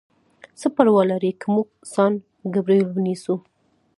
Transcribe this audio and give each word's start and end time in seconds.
څه 0.59 0.67
پروا 0.75 1.01
لري 1.11 1.31
که 1.39 1.47
موږ 1.53 1.67
سان 1.93 2.11
ګبریل 2.53 2.87
ونیسو؟ 2.91 3.33